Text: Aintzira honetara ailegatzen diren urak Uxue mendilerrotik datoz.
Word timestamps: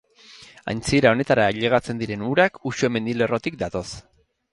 Aintzira 0.71 1.11
honetara 1.15 1.43
ailegatzen 1.49 1.99
diren 2.03 2.23
urak 2.29 2.57
Uxue 2.71 2.91
mendilerrotik 2.95 3.61
datoz. 3.61 3.85